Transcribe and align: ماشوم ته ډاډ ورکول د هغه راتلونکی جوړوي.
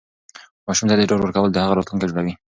ماشوم 0.65 0.87
ته 0.89 0.93
ډاډ 0.99 1.11
ورکول 1.21 1.49
د 1.51 1.57
هغه 1.63 1.73
راتلونکی 1.75 2.07
جوړوي. 2.09 2.33